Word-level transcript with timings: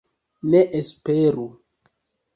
Ne 0.53 0.61
esperu. 0.79 1.47